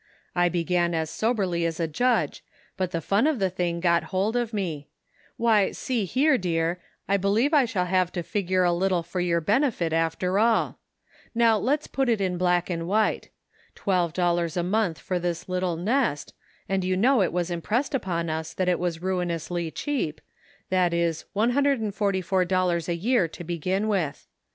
[0.35, 2.43] "I began as soberly as a judge,
[2.75, 4.89] but the fun of the thing got hold of me;
[5.37, 9.41] why see here, dear, I believe I shall have to figure a little for your
[9.41, 10.79] benefit, after all.
[11.35, 13.29] Now let's put it in black and white.
[13.75, 16.33] Twelve dollars a month for this little nest,
[16.67, 20.19] and you know it was impressed upon us that it was ruinously cheap,
[20.71, 24.25] that is one hundred and forty four dollars a year to begin with.